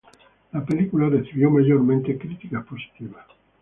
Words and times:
La 0.51 0.65
película 0.65 1.09
recibió 1.09 1.51
mayormente 1.51 2.17
críticas 2.17 2.65
positivas. 2.65 3.23